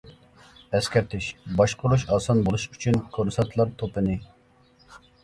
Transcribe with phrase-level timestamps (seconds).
[0.77, 1.27] ئەسكەرتىش:
[1.59, 4.17] باشقۇرۇش ئاسان بولۇش ئۈچۈن كۇرسانتلار توپىنى.